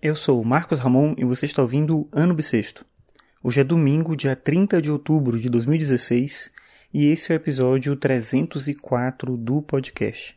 Eu 0.00 0.14
sou 0.14 0.44
Marcos 0.44 0.78
Ramon 0.78 1.14
e 1.16 1.24
você 1.24 1.46
está 1.46 1.62
ouvindo 1.62 2.06
Ano 2.12 2.34
Bissexto. 2.34 2.84
Hoje 3.42 3.62
é 3.62 3.64
domingo, 3.64 4.14
dia 4.14 4.36
30 4.36 4.82
de 4.82 4.90
outubro 4.90 5.40
de 5.40 5.48
2016 5.48 6.50
e 6.92 7.06
esse 7.06 7.32
é 7.32 7.34
o 7.34 7.36
episódio 7.36 7.96
304 7.96 9.38
do 9.38 9.62
podcast. 9.62 10.36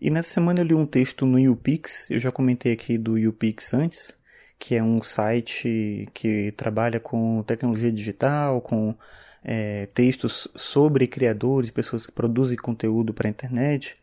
E 0.00 0.10
nessa 0.10 0.30
semana 0.30 0.60
eu 0.60 0.64
li 0.64 0.74
um 0.74 0.84
texto 0.84 1.24
no 1.24 1.38
YouPix, 1.38 2.10
eu 2.10 2.18
já 2.18 2.32
comentei 2.32 2.72
aqui 2.72 2.98
do 2.98 3.16
YouPix 3.16 3.72
antes, 3.72 4.18
que 4.58 4.74
é 4.74 4.82
um 4.82 5.00
site 5.00 6.08
que 6.12 6.52
trabalha 6.56 6.98
com 6.98 7.44
tecnologia 7.44 7.92
digital, 7.92 8.60
com 8.60 8.96
é, 9.44 9.86
textos 9.94 10.48
sobre 10.56 11.06
criadores, 11.06 11.70
pessoas 11.70 12.04
que 12.04 12.12
produzem 12.12 12.56
conteúdo 12.56 13.14
para 13.14 13.28
a 13.28 13.30
internet. 13.30 13.94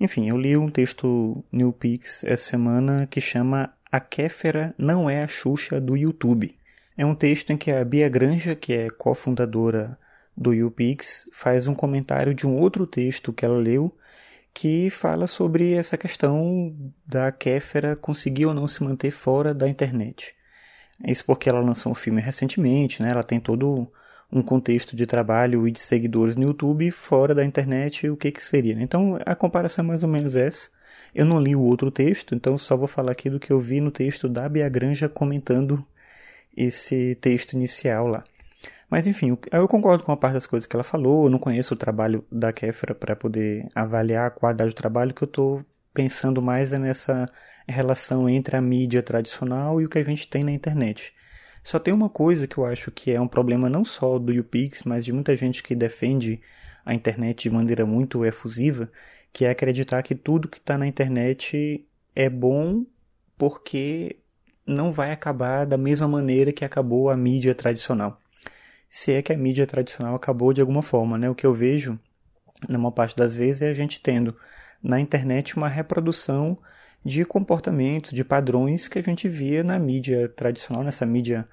Enfim, 0.00 0.28
eu 0.28 0.36
li 0.36 0.56
um 0.56 0.68
texto 0.68 1.44
no 1.52 1.60
YouPix 1.60 2.24
essa 2.24 2.50
semana 2.50 3.06
que 3.06 3.20
chama 3.20 3.72
A 3.90 4.00
Kéfera 4.00 4.74
não 4.76 5.08
é 5.08 5.22
a 5.22 5.28
Xuxa 5.28 5.80
do 5.80 5.96
YouTube. 5.96 6.56
É 6.96 7.04
um 7.04 7.14
texto 7.14 7.50
em 7.50 7.56
que 7.56 7.70
a 7.70 7.84
Bia 7.84 8.08
Granja, 8.08 8.54
que 8.54 8.72
é 8.72 8.90
cofundadora 8.90 9.98
do 10.36 10.52
YouPix, 10.52 11.26
faz 11.32 11.66
um 11.66 11.74
comentário 11.74 12.34
de 12.34 12.46
um 12.46 12.56
outro 12.56 12.86
texto 12.86 13.32
que 13.32 13.44
ela 13.44 13.58
leu 13.58 13.96
que 14.52 14.88
fala 14.88 15.26
sobre 15.26 15.74
essa 15.74 15.98
questão 15.98 16.72
da 17.04 17.32
Kéfera 17.32 17.96
conseguir 17.96 18.46
ou 18.46 18.54
não 18.54 18.68
se 18.68 18.84
manter 18.84 19.10
fora 19.10 19.52
da 19.52 19.68
internet. 19.68 20.32
Isso 21.04 21.24
porque 21.24 21.48
ela 21.48 21.60
lançou 21.60 21.90
um 21.90 21.94
filme 21.94 22.20
recentemente, 22.20 23.02
né? 23.02 23.10
Ela 23.10 23.24
tem 23.24 23.40
todo 23.40 23.90
um 24.32 24.42
contexto 24.42 24.96
de 24.96 25.06
trabalho 25.06 25.66
e 25.66 25.70
de 25.70 25.80
seguidores 25.80 26.36
no 26.36 26.44
YouTube 26.44 26.90
fora 26.90 27.34
da 27.34 27.44
internet, 27.44 28.08
o 28.08 28.16
que 28.16 28.32
que 28.32 28.42
seria? 28.42 28.74
Né? 28.74 28.82
Então 28.82 29.18
a 29.24 29.34
comparação 29.34 29.84
é 29.84 29.88
mais 29.88 30.02
ou 30.02 30.08
menos 30.08 30.36
essa. 30.36 30.68
Eu 31.14 31.24
não 31.24 31.40
li 31.40 31.54
o 31.54 31.60
outro 31.60 31.90
texto, 31.90 32.34
então 32.34 32.58
só 32.58 32.76
vou 32.76 32.88
falar 32.88 33.12
aqui 33.12 33.30
do 33.30 33.38
que 33.38 33.52
eu 33.52 33.60
vi 33.60 33.80
no 33.80 33.90
texto 33.90 34.28
da 34.28 34.48
Bia 34.48 34.68
Granja 34.68 35.08
comentando 35.08 35.84
esse 36.56 37.14
texto 37.16 37.52
inicial 37.52 38.08
lá. 38.08 38.24
Mas 38.90 39.06
enfim, 39.06 39.36
eu 39.50 39.68
concordo 39.68 40.04
com 40.04 40.12
a 40.12 40.16
parte 40.16 40.34
das 40.34 40.46
coisas 40.46 40.66
que 40.66 40.76
ela 40.76 40.84
falou. 40.84 41.24
Eu 41.24 41.30
não 41.30 41.38
conheço 41.38 41.74
o 41.74 41.76
trabalho 41.76 42.24
da 42.30 42.52
Kéfera 42.52 42.94
para 42.94 43.16
poder 43.16 43.66
avaliar 43.74 44.26
a 44.26 44.30
qualidade 44.30 44.70
do 44.70 44.76
trabalho. 44.76 45.14
que 45.14 45.24
eu 45.24 45.26
estou 45.26 45.64
pensando 45.92 46.42
mais 46.42 46.72
é 46.72 46.78
nessa 46.78 47.28
relação 47.66 48.28
entre 48.28 48.56
a 48.56 48.60
mídia 48.60 49.02
tradicional 49.02 49.80
e 49.80 49.84
o 49.84 49.88
que 49.88 49.98
a 49.98 50.04
gente 50.04 50.28
tem 50.28 50.44
na 50.44 50.52
internet. 50.52 51.12
Só 51.64 51.80
tem 51.80 51.92
uma 51.92 52.08
coisa 52.08 52.46
que 52.46 52.58
eu 52.58 52.64
acho 52.64 52.92
que 52.92 53.10
é 53.10 53.20
um 53.20 53.26
problema 53.26 53.68
não 53.68 53.84
só 53.84 54.18
do 54.18 54.32
YouPix, 54.32 54.84
mas 54.84 55.04
de 55.04 55.12
muita 55.12 55.36
gente 55.36 55.62
que 55.62 55.74
defende 55.74 56.40
a 56.84 56.94
internet 56.94 57.42
de 57.42 57.50
maneira 57.50 57.84
muito 57.84 58.24
efusiva, 58.24 58.88
que 59.32 59.44
é 59.44 59.50
acreditar 59.50 60.02
que 60.02 60.14
tudo 60.14 60.46
que 60.46 60.58
está 60.58 60.78
na 60.78 60.86
internet 60.86 61.84
é 62.14 62.28
bom 62.28 62.86
porque 63.36 64.20
não 64.64 64.92
vai 64.92 65.10
acabar 65.10 65.66
da 65.66 65.76
mesma 65.76 66.06
maneira 66.06 66.52
que 66.52 66.64
acabou 66.64 67.10
a 67.10 67.16
mídia 67.16 67.54
tradicional 67.54 68.20
se 68.96 69.10
é 69.12 69.20
que 69.20 69.32
a 69.32 69.36
mídia 69.36 69.66
tradicional 69.66 70.14
acabou 70.14 70.52
de 70.52 70.60
alguma 70.60 70.80
forma, 70.80 71.18
né? 71.18 71.28
O 71.28 71.34
que 71.34 71.44
eu 71.44 71.52
vejo, 71.52 71.98
na 72.68 72.78
maior 72.78 72.92
parte 72.92 73.16
das 73.16 73.34
vezes, 73.34 73.62
é 73.62 73.68
a 73.68 73.74
gente 73.74 74.00
tendo 74.00 74.36
na 74.80 75.00
internet 75.00 75.56
uma 75.56 75.68
reprodução 75.68 76.56
de 77.04 77.24
comportamentos, 77.24 78.12
de 78.12 78.24
padrões 78.24 78.88
que 78.88 78.98
a 78.98 79.02
gente 79.02 79.28
via 79.28 79.62
na 79.62 79.78
mídia 79.78 80.28
tradicional, 80.28 80.82
nessa 80.82 81.04
mídia 81.04 81.46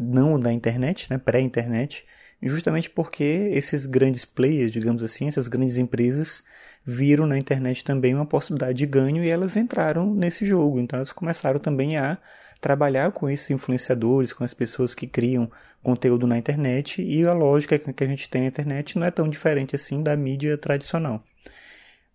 não 0.00 0.38
da 0.38 0.52
internet, 0.52 1.10
né, 1.10 1.18
pré-internet, 1.18 2.04
justamente 2.42 2.88
porque 2.88 3.50
esses 3.52 3.86
grandes 3.86 4.24
players, 4.24 4.72
digamos 4.72 5.02
assim, 5.02 5.28
essas 5.28 5.48
grandes 5.48 5.76
empresas 5.76 6.42
viram 6.84 7.26
na 7.26 7.36
internet 7.36 7.84
também 7.84 8.14
uma 8.14 8.24
possibilidade 8.24 8.78
de 8.78 8.86
ganho 8.86 9.22
e 9.22 9.28
elas 9.28 9.56
entraram 9.56 10.14
nesse 10.14 10.44
jogo. 10.46 10.80
Então 10.80 10.96
elas 10.96 11.12
começaram 11.12 11.60
também 11.60 11.98
a 11.98 12.16
trabalhar 12.60 13.12
com 13.12 13.28
esses 13.28 13.50
influenciadores, 13.50 14.32
com 14.32 14.44
as 14.44 14.54
pessoas 14.54 14.94
que 14.94 15.06
criam 15.06 15.50
conteúdo 15.82 16.26
na 16.26 16.38
internet 16.38 17.02
e 17.02 17.24
a 17.24 17.32
lógica 17.32 17.78
que 17.78 18.04
a 18.04 18.06
gente 18.06 18.28
tem 18.28 18.42
na 18.42 18.48
internet 18.48 18.98
não 18.98 19.06
é 19.06 19.10
tão 19.10 19.28
diferente 19.28 19.74
assim 19.74 20.02
da 20.02 20.16
mídia 20.16 20.56
tradicional. 20.58 21.22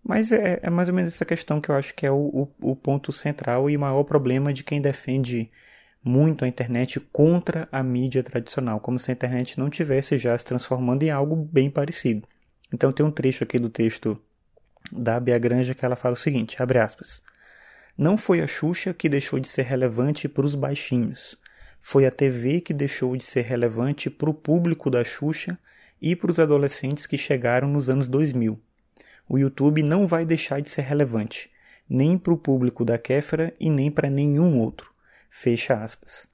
Mas 0.08 0.30
é, 0.30 0.60
é 0.62 0.70
mais 0.70 0.88
ou 0.88 0.94
menos 0.94 1.14
essa 1.14 1.24
questão 1.24 1.60
que 1.60 1.68
eu 1.68 1.74
acho 1.74 1.92
que 1.92 2.06
é 2.06 2.10
o, 2.12 2.14
o, 2.60 2.70
o 2.70 2.76
ponto 2.76 3.12
central 3.12 3.68
e 3.68 3.76
maior 3.76 4.04
problema 4.04 4.52
de 4.52 4.62
quem 4.62 4.80
defende 4.80 5.50
muito 6.00 6.44
a 6.44 6.48
internet 6.48 7.00
contra 7.00 7.68
a 7.72 7.82
mídia 7.82 8.22
tradicional, 8.22 8.78
como 8.78 9.00
se 9.00 9.10
a 9.10 9.14
internet 9.14 9.58
não 9.58 9.68
tivesse 9.68 10.16
já 10.16 10.38
se 10.38 10.44
transformando 10.44 11.02
em 11.02 11.10
algo 11.10 11.34
bem 11.34 11.68
parecido. 11.68 12.22
Então 12.72 12.92
tem 12.92 13.04
um 13.04 13.10
trecho 13.10 13.42
aqui 13.42 13.58
do 13.58 13.68
texto 13.68 14.16
da 14.92 15.18
Bia 15.18 15.40
Granja 15.40 15.74
que 15.74 15.84
ela 15.84 15.96
fala 15.96 16.14
o 16.14 16.18
seguinte, 16.18 16.62
abre 16.62 16.78
aspas, 16.78 17.20
não 17.98 18.16
foi 18.16 18.40
a 18.40 18.46
Xuxa 18.46 18.94
que 18.94 19.08
deixou 19.08 19.40
de 19.40 19.48
ser 19.48 19.62
relevante 19.62 20.28
para 20.28 20.46
os 20.46 20.54
baixinhos. 20.54 21.36
Foi 21.80 22.06
a 22.06 22.12
TV 22.12 22.60
que 22.60 22.72
deixou 22.72 23.16
de 23.16 23.24
ser 23.24 23.42
relevante 23.42 24.08
para 24.08 24.30
o 24.30 24.34
público 24.34 24.88
da 24.88 25.02
Xuxa 25.02 25.58
e 26.00 26.14
para 26.14 26.30
os 26.30 26.38
adolescentes 26.38 27.08
que 27.08 27.18
chegaram 27.18 27.66
nos 27.66 27.90
anos 27.90 28.06
2000. 28.06 28.60
O 29.28 29.38
YouTube 29.38 29.82
não 29.82 30.06
vai 30.06 30.24
deixar 30.24 30.60
de 30.60 30.70
ser 30.70 30.82
relevante, 30.82 31.50
nem 31.88 32.16
para 32.16 32.32
o 32.32 32.38
público 32.38 32.84
da 32.84 32.98
Kéfera 32.98 33.52
e 33.58 33.70
nem 33.70 33.90
para 33.90 34.10
nenhum 34.10 34.58
outro. 34.58 34.92
Fecha 35.30 35.74
aspas. 35.74 36.28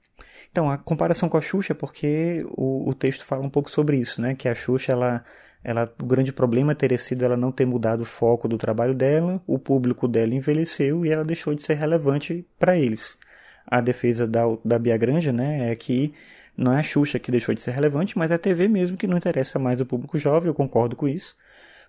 Então, 0.51 0.69
a 0.69 0.77
comparação 0.77 1.27
com 1.27 1.37
a 1.37 1.41
Xuxa 1.41 1.73
é 1.73 1.75
porque 1.75 2.45
o, 2.49 2.89
o 2.89 2.93
texto 2.93 3.25
fala 3.25 3.43
um 3.43 3.49
pouco 3.49 3.71
sobre 3.71 3.97
isso, 3.97 4.21
né? 4.21 4.35
Que 4.35 4.47
a 4.47 4.53
Xuxa, 4.53 4.91
ela 4.91 5.25
ela, 5.63 5.91
o 6.01 6.05
grande 6.05 6.33
problema 6.33 6.75
teria 6.75 6.97
sido 6.97 7.23
ela 7.23 7.37
não 7.37 7.51
ter 7.51 7.65
mudado 7.65 8.01
o 8.01 8.05
foco 8.05 8.47
do 8.47 8.57
trabalho 8.57 8.93
dela, 8.93 9.41
o 9.47 9.57
público 9.57 10.07
dela 10.07 10.35
envelheceu 10.35 11.05
e 11.05 11.11
ela 11.11 11.23
deixou 11.23 11.55
de 11.55 11.63
ser 11.63 11.75
relevante 11.75 12.45
para 12.59 12.77
eles. 12.77 13.17
A 13.65 13.79
defesa 13.79 14.27
da, 14.27 14.41
da 14.63 14.77
Bia 14.77 14.97
Granja 14.97 15.31
né, 15.31 15.71
é 15.71 15.75
que 15.75 16.13
não 16.57 16.73
é 16.73 16.79
a 16.79 16.83
Xuxa 16.83 17.17
que 17.17 17.31
deixou 17.31 17.55
de 17.55 17.61
ser 17.61 17.71
relevante, 17.71 18.17
mas 18.17 18.31
é 18.31 18.35
a 18.35 18.39
TV 18.39 18.67
mesmo 18.67 18.97
que 18.97 19.07
não 19.07 19.17
interessa 19.17 19.57
mais 19.57 19.79
o 19.79 19.85
público 19.85 20.17
jovem, 20.17 20.49
eu 20.49 20.53
concordo 20.53 20.97
com 20.97 21.07
isso. 21.07 21.35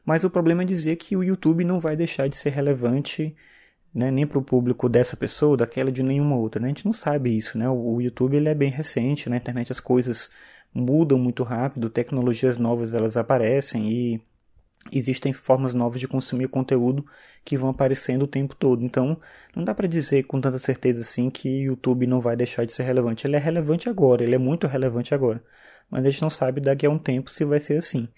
Mas 0.05 0.25
o 0.25 0.31
problema 0.31 0.63
é 0.63 0.67
dizer 0.67 0.97
que 0.97 1.17
o 1.17 1.25
YouTube 1.25 1.65
não 1.65 1.81
vai 1.81 1.97
deixar 1.97 2.29
de 2.29 2.37
ser 2.37 2.51
relevante 2.51 3.35
né, 3.95 4.11
nem 4.11 4.27
para 4.27 4.39
o 4.39 4.43
público 4.43 4.89
dessa 4.89 5.17
pessoa, 5.17 5.57
daquela 5.57 5.93
de 5.93 6.03
nenhuma 6.03 6.37
outra. 6.37 6.61
Né? 6.61 6.67
A 6.67 6.69
gente 6.69 6.85
não 6.85 6.93
sabe 6.93 7.37
isso. 7.37 7.57
Né? 7.57 7.69
O, 7.69 7.95
o 7.95 8.03
YouTube 8.03 8.37
ele 8.37 8.49
é 8.49 8.55
bem 8.55 8.71
recente, 8.71 9.31
na 9.31 9.37
internet 9.37 9.71
as 9.71 9.81
coisas 9.81 10.31
mudam 10.75 11.19
muito 11.19 11.45
rápido, 11.45 11.89
tecnologias 11.89 12.59
novas 12.59 12.93
elas 12.93 13.17
aparecem 13.17 13.89
e 13.89 14.21
existem 14.93 15.33
formas 15.33 15.73
novas 15.73 16.01
de 16.01 16.09
consumir 16.09 16.49
conteúdo 16.49 17.07
que 17.45 17.57
vão 17.57 17.71
aparecendo 17.71 18.23
o 18.23 18.27
tempo 18.27 18.55
todo. 18.55 18.85
Então, 18.85 19.19
não 19.55 19.65
dá 19.65 19.75
para 19.75 19.87
dizer 19.87 20.25
com 20.25 20.41
tanta 20.41 20.59
certeza 20.59 21.01
assim 21.01 21.31
que 21.31 21.49
o 21.49 21.71
YouTube 21.71 22.07
não 22.07 22.21
vai 22.21 22.37
deixar 22.37 22.65
de 22.65 22.73
ser 22.73 22.83
relevante. 22.83 23.27
Ele 23.27 23.37
é 23.37 23.39
relevante 23.39 23.89
agora, 23.89 24.23
ele 24.23 24.35
é 24.35 24.39
muito 24.39 24.67
relevante 24.67 25.15
agora. 25.15 25.43
Mas 25.91 26.05
a 26.05 26.11
gente 26.11 26.23
não 26.23 26.31
sabe 26.31 26.61
daqui 26.61 26.87
a 26.87 26.91
um 26.91 26.99
tempo 26.99 27.31
se 27.31 27.45
vai 27.45 27.61
ser 27.61 27.79
assim. 27.79 28.09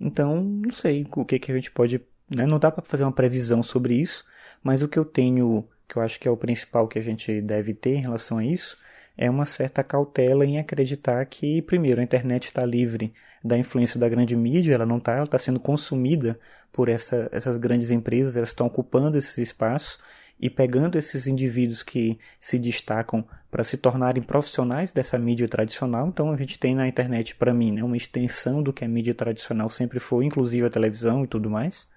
Então, 0.00 0.42
não 0.42 0.72
sei 0.72 1.06
o 1.14 1.24
que, 1.24 1.38
que 1.38 1.50
a 1.50 1.54
gente 1.54 1.70
pode. 1.70 2.00
Né? 2.30 2.46
Não 2.46 2.58
dá 2.58 2.70
para 2.70 2.84
fazer 2.84 3.04
uma 3.04 3.12
previsão 3.12 3.62
sobre 3.62 3.94
isso, 3.94 4.24
mas 4.62 4.82
o 4.82 4.88
que 4.88 4.98
eu 4.98 5.04
tenho, 5.04 5.66
que 5.88 5.96
eu 5.96 6.02
acho 6.02 6.18
que 6.20 6.28
é 6.28 6.30
o 6.30 6.36
principal 6.36 6.88
que 6.88 6.98
a 6.98 7.02
gente 7.02 7.40
deve 7.40 7.72
ter 7.74 7.94
em 7.94 8.02
relação 8.02 8.38
a 8.38 8.44
isso, 8.44 8.76
é 9.16 9.30
uma 9.30 9.46
certa 9.46 9.82
cautela 9.82 10.44
em 10.44 10.58
acreditar 10.58 11.24
que, 11.26 11.62
primeiro, 11.62 12.00
a 12.00 12.04
internet 12.04 12.46
está 12.46 12.64
livre 12.66 13.14
da 13.42 13.56
influência 13.56 13.98
da 13.98 14.08
grande 14.08 14.36
mídia, 14.36 14.74
ela 14.74 14.84
não 14.84 14.98
está, 14.98 15.14
ela 15.14 15.24
está 15.24 15.38
sendo 15.38 15.58
consumida 15.58 16.38
por 16.72 16.88
essa, 16.88 17.28
essas 17.32 17.56
grandes 17.56 17.90
empresas, 17.90 18.36
elas 18.36 18.50
estão 18.50 18.66
ocupando 18.66 19.16
esses 19.16 19.38
espaços 19.38 19.98
e 20.38 20.50
pegando 20.50 20.98
esses 20.98 21.26
indivíduos 21.26 21.82
que 21.82 22.18
se 22.38 22.58
destacam 22.58 23.26
para 23.56 23.64
se 23.64 23.78
tornarem 23.78 24.22
profissionais 24.22 24.92
dessa 24.92 25.18
mídia 25.18 25.48
tradicional. 25.48 26.06
Então 26.08 26.30
a 26.30 26.36
gente 26.36 26.58
tem 26.58 26.74
na 26.74 26.86
internet, 26.86 27.34
para 27.34 27.54
mim, 27.54 27.72
né, 27.72 27.82
uma 27.82 27.96
extensão 27.96 28.62
do 28.62 28.70
que 28.70 28.84
a 28.84 28.88
mídia 28.88 29.14
tradicional 29.14 29.70
sempre 29.70 29.98
foi, 29.98 30.26
inclusive 30.26 30.66
a 30.66 30.68
televisão 30.68 31.24
e 31.24 31.26
tudo 31.26 31.48
mais. 31.48 31.88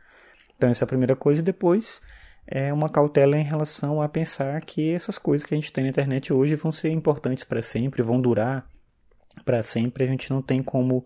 Então 0.55 0.69
essa 0.69 0.83
é 0.83 0.85
a 0.85 0.87
primeira 0.87 1.17
coisa. 1.17 1.41
E 1.41 1.43
depois 1.43 2.01
é 2.47 2.71
uma 2.71 2.87
cautela 2.87 3.37
em 3.37 3.43
relação 3.43 4.01
a 4.01 4.07
pensar 4.07 4.61
que 4.61 4.93
essas 4.93 5.17
coisas 5.17 5.45
que 5.45 5.53
a 5.53 5.57
gente 5.57 5.69
tem 5.73 5.83
na 5.83 5.89
internet 5.89 6.31
hoje 6.31 6.55
vão 6.55 6.71
ser 6.71 6.91
importantes 6.91 7.43
para 7.43 7.61
sempre, 7.61 8.01
vão 8.01 8.21
durar 8.21 8.65
para 9.43 9.61
sempre. 9.61 10.05
A 10.05 10.07
gente 10.07 10.31
não 10.31 10.41
tem 10.41 10.63
como 10.63 11.05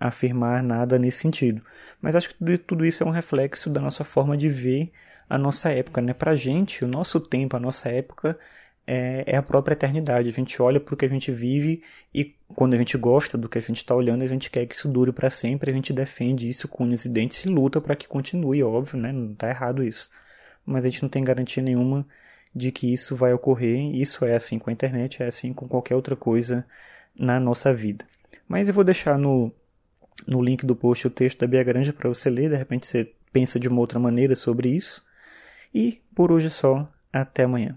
afirmar 0.00 0.60
nada 0.60 0.98
nesse 0.98 1.18
sentido. 1.18 1.62
Mas 2.02 2.16
acho 2.16 2.30
que 2.34 2.58
tudo 2.58 2.84
isso 2.84 3.04
é 3.04 3.06
um 3.06 3.10
reflexo 3.10 3.70
da 3.70 3.80
nossa 3.80 4.02
forma 4.02 4.36
de 4.36 4.48
ver 4.48 4.90
a 5.30 5.38
nossa 5.38 5.70
época. 5.70 6.02
Né? 6.02 6.12
Para 6.12 6.32
a 6.32 6.36
gente, 6.36 6.84
o 6.84 6.88
nosso 6.88 7.20
tempo, 7.20 7.56
a 7.56 7.60
nossa 7.60 7.88
época 7.88 8.36
é, 8.86 9.24
é 9.26 9.36
a 9.36 9.42
própria 9.42 9.74
eternidade. 9.74 10.28
A 10.28 10.32
gente 10.32 10.60
olha 10.60 10.80
para 10.80 10.94
o 10.94 10.96
que 10.96 11.04
a 11.04 11.08
gente 11.08 11.32
vive 11.32 11.82
e 12.14 12.34
quando 12.54 12.74
a 12.74 12.76
gente 12.76 12.96
gosta 12.98 13.36
do 13.38 13.48
que 13.48 13.58
a 13.58 13.60
gente 13.60 13.78
está 13.78 13.94
olhando, 13.94 14.22
a 14.22 14.26
gente 14.26 14.50
quer 14.50 14.66
que 14.66 14.74
isso 14.74 14.88
dure 14.88 15.12
para 15.12 15.30
sempre. 15.30 15.70
A 15.70 15.74
gente 15.74 15.92
defende 15.92 16.48
isso 16.48 16.68
com 16.68 16.84
unhas 16.84 17.04
e 17.04 17.08
dentes 17.08 17.44
e 17.44 17.48
luta 17.48 17.80
para 17.80 17.96
que 17.96 18.08
continue, 18.08 18.62
óbvio, 18.62 18.98
né? 18.98 19.12
não 19.12 19.32
está 19.32 19.48
errado 19.48 19.82
isso 19.82 20.10
mas 20.64 20.84
a 20.84 20.88
gente 20.88 21.02
não 21.02 21.08
tem 21.08 21.22
garantia 21.22 21.62
nenhuma 21.62 22.06
de 22.54 22.70
que 22.72 22.92
isso 22.92 23.14
vai 23.16 23.32
ocorrer. 23.32 23.94
Isso 23.94 24.24
é 24.24 24.34
assim 24.34 24.58
com 24.58 24.70
a 24.70 24.72
internet, 24.72 25.22
é 25.22 25.26
assim 25.26 25.52
com 25.52 25.68
qualquer 25.68 25.94
outra 25.94 26.16
coisa 26.16 26.64
na 27.18 27.38
nossa 27.38 27.72
vida. 27.72 28.06
Mas 28.48 28.68
eu 28.68 28.74
vou 28.74 28.84
deixar 28.84 29.18
no, 29.18 29.52
no 30.26 30.42
link 30.42 30.64
do 30.64 30.76
post 30.76 31.06
o 31.06 31.10
texto 31.10 31.40
da 31.40 31.46
Bia 31.46 31.62
Granja 31.62 31.92
para 31.92 32.08
você 32.08 32.30
ler, 32.30 32.50
de 32.50 32.56
repente 32.56 32.86
você 32.86 33.12
pensa 33.32 33.58
de 33.58 33.68
uma 33.68 33.80
outra 33.80 33.98
maneira 33.98 34.36
sobre 34.36 34.68
isso. 34.68 35.04
E 35.74 36.00
por 36.14 36.30
hoje 36.30 36.46
é 36.46 36.50
só, 36.50 36.88
até 37.12 37.44
amanhã. 37.44 37.76